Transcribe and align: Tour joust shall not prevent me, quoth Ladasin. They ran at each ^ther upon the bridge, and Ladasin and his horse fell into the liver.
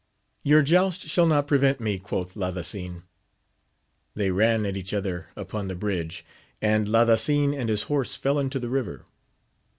Tour 0.43 0.63
joust 0.63 1.03
shall 1.09 1.27
not 1.27 1.45
prevent 1.45 1.79
me, 1.79 1.99
quoth 1.99 2.33
Ladasin. 2.33 3.03
They 4.15 4.31
ran 4.31 4.65
at 4.65 4.75
each 4.75 4.91
^ther 4.93 5.25
upon 5.35 5.67
the 5.67 5.75
bridge, 5.75 6.25
and 6.59 6.87
Ladasin 6.87 7.53
and 7.53 7.69
his 7.69 7.83
horse 7.83 8.15
fell 8.15 8.39
into 8.39 8.57
the 8.59 8.65
liver. 8.67 9.05